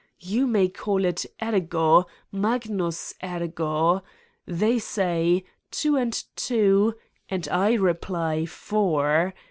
You 0.21 0.47
may 0.47 0.67
call 0.67 1.05
it 1.05 1.27
Ergo, 1.43 2.07
Mag 2.31 2.67
nus, 2.67 3.13
Ergo! 3.23 4.01
They 4.47 4.79
say:' 4.79 5.43
two 5.69 5.95
and 5.95 6.23
two' 6.35 6.95
and 7.29 7.47
I 7.49 7.73
reply: 7.75 8.47
'four.' 8.47 9.35